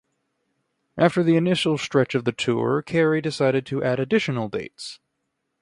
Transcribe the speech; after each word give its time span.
After 0.97 1.21
the 1.21 1.35
initial 1.35 1.77
stretch 1.77 2.15
of 2.15 2.25
the 2.25 2.31
tour, 2.31 2.81
Carey 2.81 3.21
decided 3.21 3.67
to 3.67 3.83
add 3.83 3.99
additional 3.99 4.49
dates. 4.49 4.99